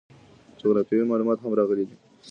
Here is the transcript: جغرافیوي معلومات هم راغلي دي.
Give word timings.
جغرافیوي 0.61 1.05
معلومات 1.11 1.37
هم 1.39 1.51
راغلي 1.59 1.85
دي. 1.89 1.95